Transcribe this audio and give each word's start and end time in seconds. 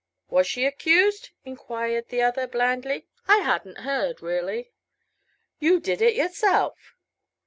"Was 0.31 0.47
she 0.47 0.65
accused?" 0.65 1.29
enquired 1.45 2.07
the 2.09 2.23
other, 2.23 2.47
blandly. 2.47 3.05
"I 3.27 3.37
hadn't 3.41 3.81
heard, 3.81 4.19
really." 4.23 4.71
"You 5.59 5.79
did 5.79 6.01
it 6.01 6.15
yourself!" 6.15 6.95